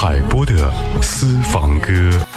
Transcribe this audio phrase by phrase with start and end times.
[0.00, 2.27] 海波的私房歌。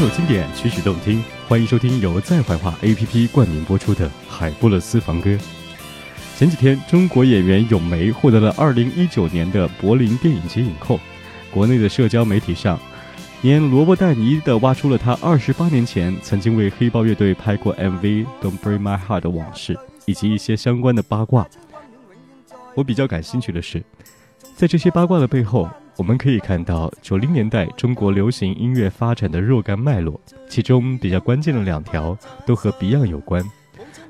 [0.00, 5.28] 首经典，曲曲动听，欢迎收听由在怀化 APP 冠名播出的《海波勒斯房歌》。
[6.38, 10.98] 前几天，中国演员咏梅获得了2019年的柏林电影节影后。
[11.52, 12.80] 国内的社交媒体上，
[13.42, 18.00] 连罗伯·戴尼的挖出了他28年前曾经为黑豹乐队拍过 MV
[18.40, 21.46] 《Don't Break My Heart》的往事，以及一些相关的八卦。
[22.74, 23.84] 我比较感兴趣的是，
[24.56, 25.68] 在这些八卦的背后。
[25.96, 32.16] 我们可以看到九零年代中国流行音乐发展的若干脉络，其中比较关键的两条
[32.46, 33.44] 都和 Beyond 有关。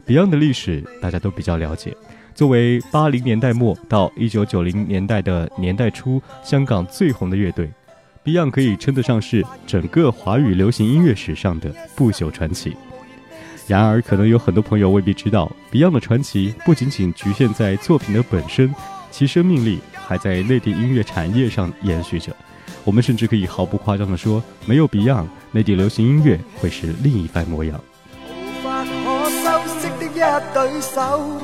[0.06, 1.97] Beyond 的历史大家都比较了解，
[2.34, 7.69] 作为八零年代末到一九九零年代的年代初香港最红的乐队
[8.25, 12.77] ，Beyond 可以称得上是整个华语流行音乐史上的不朽传奇。
[13.66, 18.72] 然而，可能有很多朋友未必知道，Beyond 的传奇不仅仅局限在作品的本身，
[19.10, 19.78] 其生命力。
[20.10, 22.34] 还在内地音乐产业上延续着，
[22.82, 27.81] 我们甚至可以毫不夸张地说，没有 Beyond，内地流行音乐会是另一番模样。
[28.28, 28.91] 无法可
[29.31, 30.19] 修饰的一
[30.53, 31.41] 对手，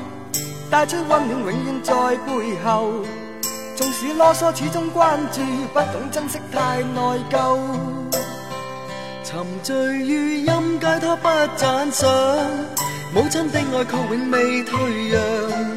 [0.69, 1.95] 带出温暖永远在
[2.27, 3.05] 背后。
[3.77, 5.41] 纵使啰嗦，始终关注，
[5.73, 7.61] 不懂珍惜太内疚。
[9.23, 12.09] 沉醉于音阶，他不赞赏，
[13.15, 15.76] 母亲的爱却永未退让。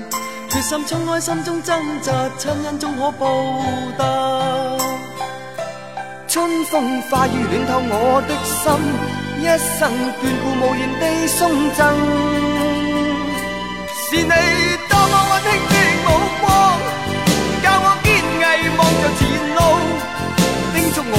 [0.60, 3.26] 决心冲开心中挣扎，亲恩终可报
[3.98, 4.04] 答。
[6.28, 8.70] 春风化雨暖透我的心，
[9.40, 9.90] 一生
[10.20, 11.40] 眷顾无言地送
[11.72, 11.80] 赠。
[14.04, 14.28] 是你
[14.90, 16.08] 多么温馨的目
[16.42, 16.44] 光，
[17.64, 18.44] 教我坚毅
[18.76, 19.20] 望着前
[19.56, 19.58] 路，
[20.76, 21.16] 叮嘱我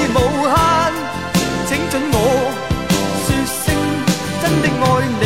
[0.00, 0.52] 是无限，
[1.66, 2.16] 请准我
[3.26, 3.62] 说声
[4.40, 4.82] 真的爱
[5.20, 5.22] 你。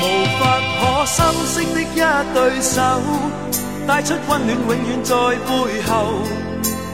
[0.00, 0.04] 无
[0.38, 0.40] 法
[0.78, 1.84] 可修饰的一
[2.32, 2.76] 对手，
[3.88, 5.14] 带出温暖永远在
[5.46, 5.50] 背
[5.82, 5.90] 后。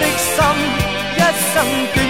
[0.00, 0.42] 的心
[1.16, 1.20] 一
[1.52, 2.01] 生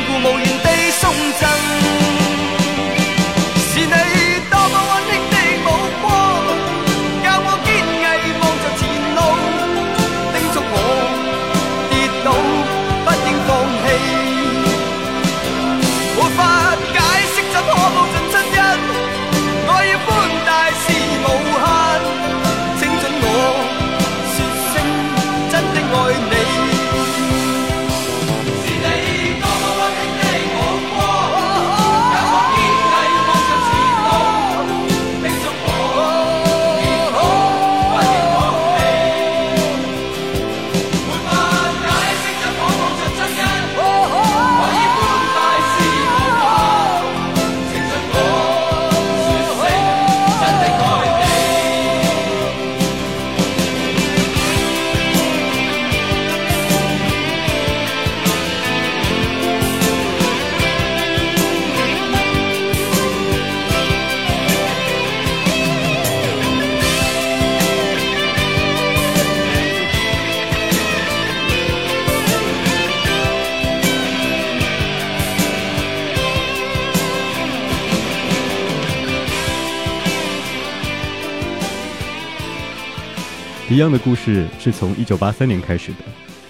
[83.82, 85.98] 这样的故事是从1983年开始的，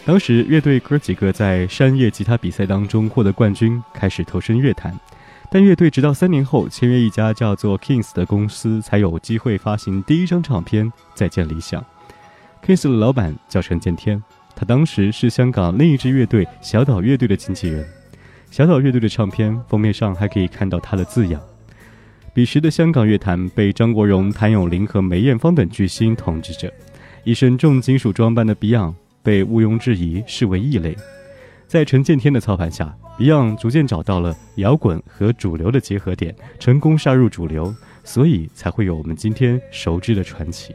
[0.04, 4.94] 当时乐队哥几个在山叶吉他比赛当中获得冠军，开始投身乐坛。
[5.50, 10.84] 但乐队直到三年后签约一家叫做 Kings 的公司，才有机会发行第一张唱片
[11.14, 11.82] 《再见理想》。
[12.66, 14.22] Kings 的老板叫陈建天，
[14.54, 17.82] 他当时是香港另一支乐队小岛乐队的经纪人。
[18.50, 21.40] 小岛乐队的唱片封面上还可以看到他的字样。
[22.34, 26.70] 彼时的香港乐坛被张国荣、谭咏麟和梅艳芳等巨星统治着，
[27.24, 30.96] 一身重金属装扮的 Beyond 被毋庸置疑视为异类。
[31.68, 40.74] 在陈建天的操盘下，Beyond 逐渐找到了摇滚和主流的结合点，成功杀入主流，所以才会有我们今天熟知的传奇。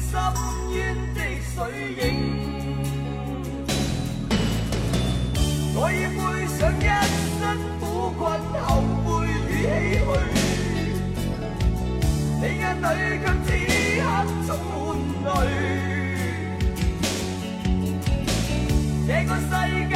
[0.00, 0.18] 深
[0.72, 1.58] 渊的水
[2.00, 2.47] 影，
[5.80, 6.18] 我已背
[6.58, 6.82] 上一
[7.38, 7.40] 身
[7.78, 7.82] 苦
[8.18, 8.20] 困、
[8.66, 8.68] 后
[9.04, 9.06] 悔
[9.48, 9.70] 与唏
[10.02, 10.10] 嘘，
[12.40, 12.82] 你眼里
[13.22, 13.46] 却此
[14.02, 14.04] 刻
[14.44, 14.50] 充
[15.22, 15.48] 满泪。
[19.06, 19.50] 这个世
[19.88, 19.94] 界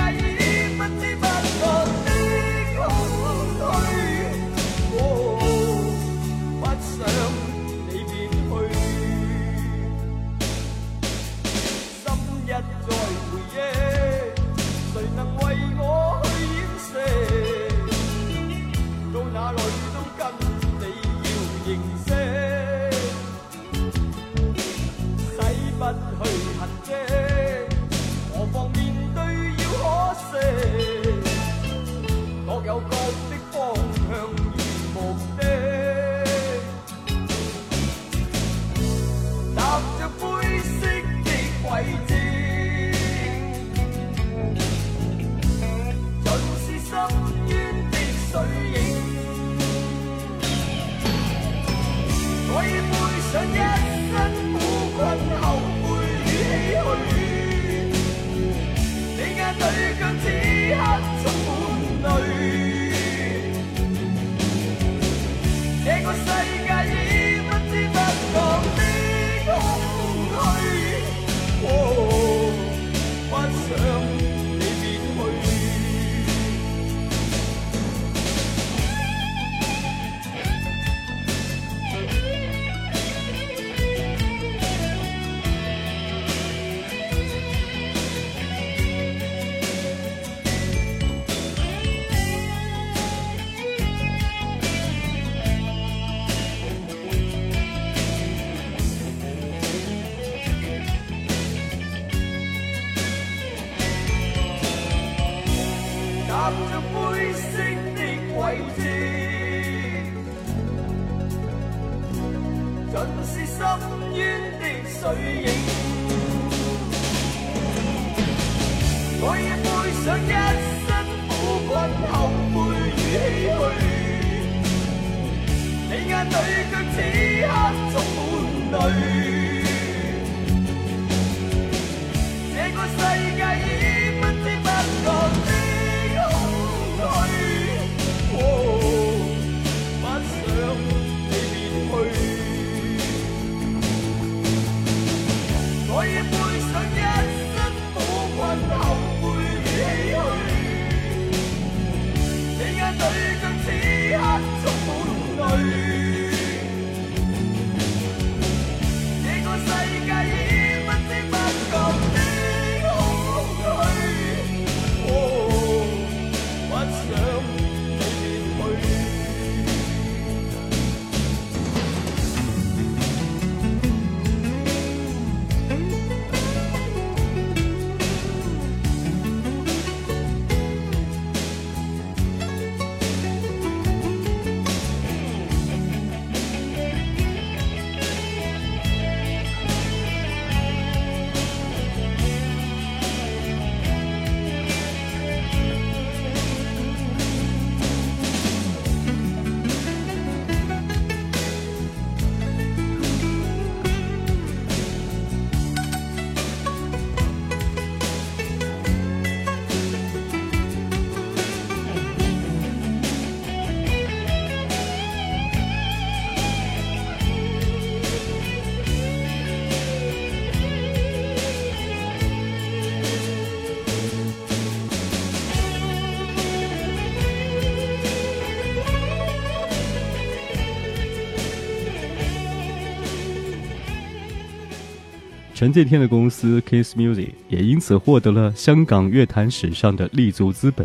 [235.63, 240.85] 陈建天的公司 Kiss Music 也因此获得了香港乐坛史上的立足资本，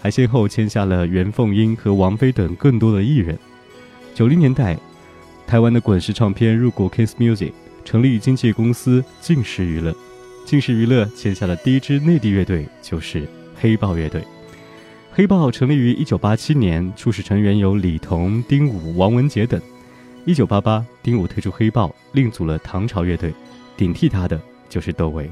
[0.00, 3.36] 还先后签下了袁凤英和王菲等更多的艺人。
[4.14, 4.78] 九零年代，
[5.44, 7.50] 台湾的滚石唱片入股 Kiss Music，
[7.84, 9.92] 成立经纪公司劲视娱乐。
[10.44, 13.26] 劲视娱乐签下的第一支内地乐队就是
[13.56, 14.22] 黑豹乐队。
[15.10, 19.60] 黑豹成立于一九八七年，初始成员有李彤、丁武、王文杰等。
[20.24, 23.34] 一九八八，丁武退出黑豹，另组了唐朝乐队，
[23.82, 25.28] 顶替他的就是窦唯。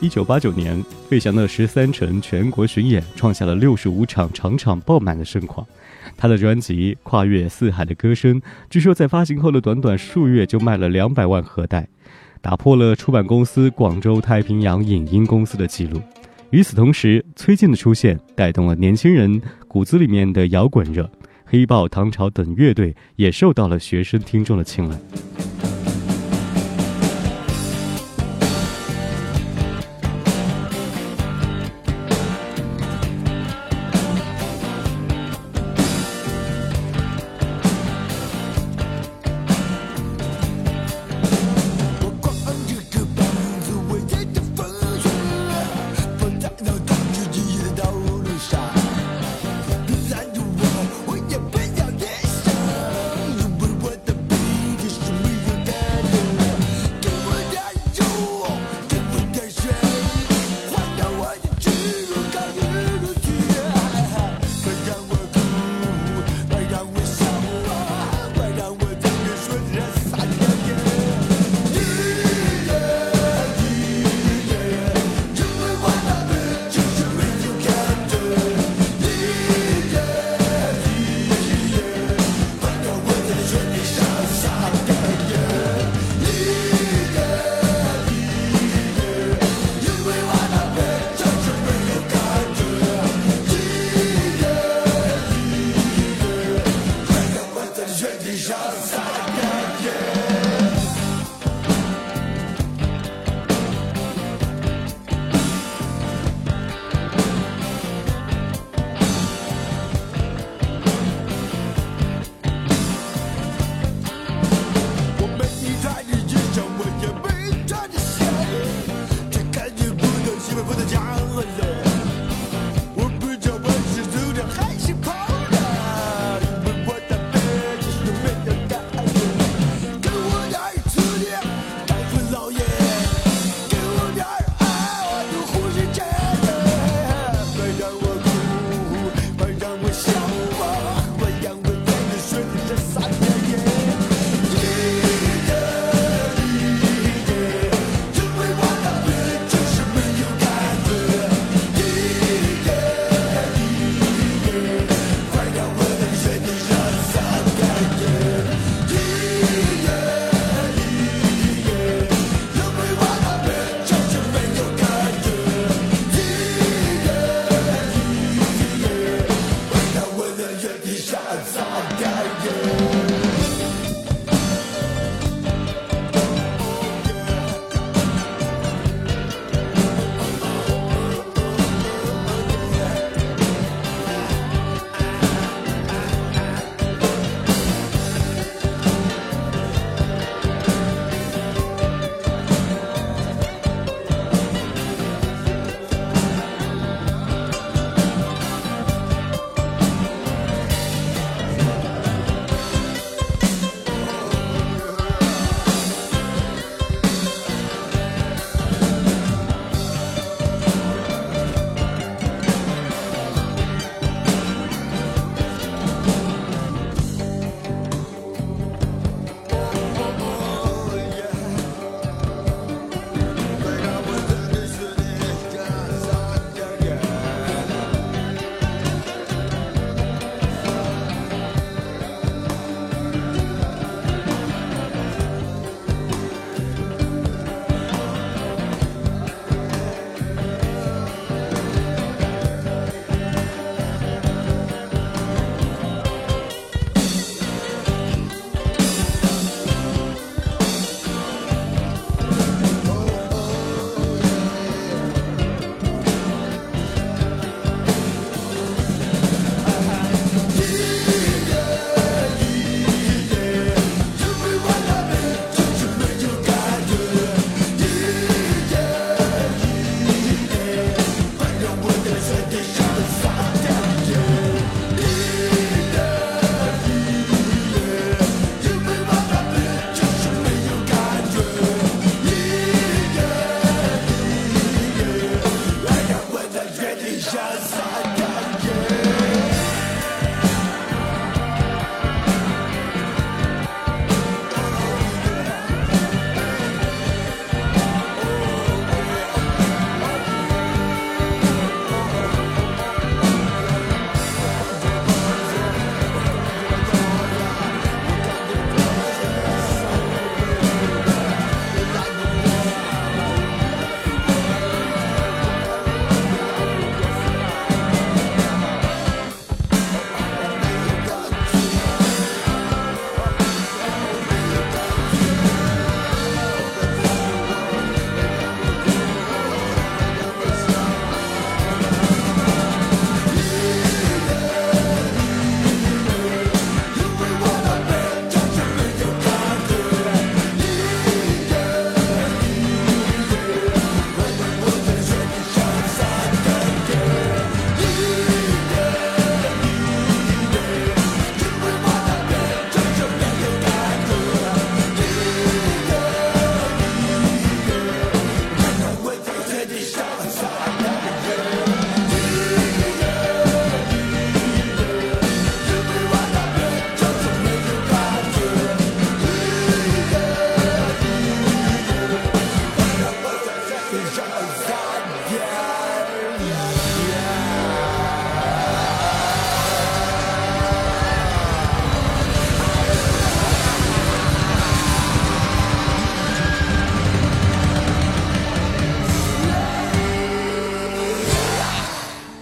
[0.00, 5.66] 一九八九年，费翔的十三城全国巡演创下了六十五场场场爆满的盛况。
[6.16, 8.40] 他的专辑《跨越四海的歌声》，
[8.70, 11.88] 据说在发行后的短短数月就卖了两百万盒带，
[12.40, 16.00] 打破了出版公司广州太平洋影音公司的记录。
[16.50, 21.10] 与此同时，崔健的出现带动了年轻人骨子里面的摇滚热，
[21.44, 24.96] 黑豹、唐朝等乐队也受到了学生听众的青睐。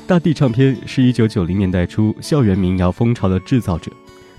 [0.07, 3.91] 大地唱片是一九九零年代初校园民谣风潮的制造者。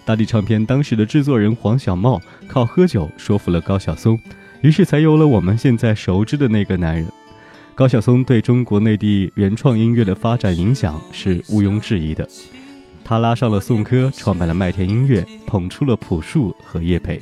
[0.06, 4.18] 大地唱片当时的制作人黄小茂靠喝酒说服了高晓松，
[4.62, 7.06] 于是才有了我们现在熟知的那个男人。
[7.76, 12.26] 高晓松对中国内地原创音乐的发展影响是毋庸置疑的。
[13.04, 17.20] 他拉上了宋柯，创办了麦田音乐，捧出了朴树和叶蓓。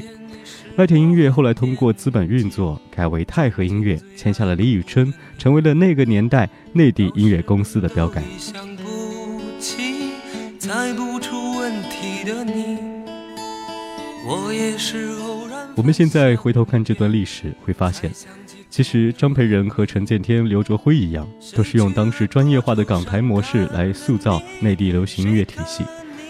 [0.78, 8.22] 麦田音乐后来通过资本运作改为泰和音乐，签下了李宇春，成为了那个年代内地音乐公司的标杆。
[15.78, 18.12] 我们现在回头看这段历史，会发现，
[18.70, 25.86] 其实张培仁和陈建天、刘卓辉一样，都是用当时专业化的港台模式来塑造内地流行音乐体系。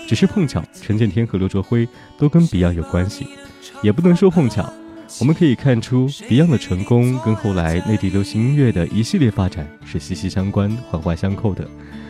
[0.07, 3.27] 只是碰巧，陈建天和刘卓辉都跟 Beyond 有关系，
[3.81, 4.71] 也不能说碰巧。
[5.19, 11.67] 我们可以看出，Beyond 的成功跟后来内地流行音乐的一系列发展是息息相关、环环相扣的。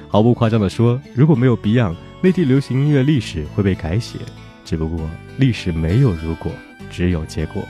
[0.07, 4.19] 毫不夸张地说，如果没有 Beyond，内地流行音乐历史会被改写。
[4.63, 6.51] 只不过历史没有如果，
[6.89, 7.61] 只有结果。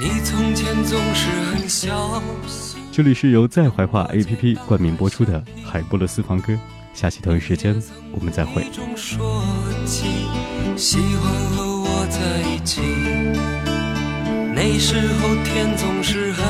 [0.00, 6.52] 你从前总是很小心这里是由在怀化 APP 冠名播出的《海波的私房歌》，
[6.94, 7.74] 下期同一时间
[8.12, 8.64] 我们再会。
[10.76, 12.80] 喜欢和我在一起，
[14.54, 16.44] 那时候天总是很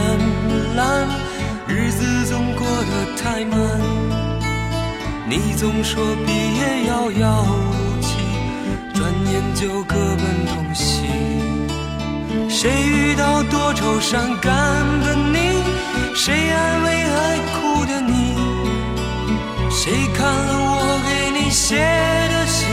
[0.76, 1.08] 蓝，
[1.66, 3.80] 日子总过得太慢。
[5.28, 8.18] 你总说毕业遥遥无期，
[8.92, 11.06] 转眼就各奔东西。
[12.48, 14.52] 谁遇到多愁善感
[15.04, 15.62] 的你？
[16.14, 18.41] 谁安慰爱哭的你？
[19.84, 22.68] 谁看了我给你写的信？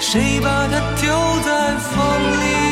[0.00, 1.06] 谁把它丢
[1.44, 1.94] 在风
[2.40, 2.71] 里？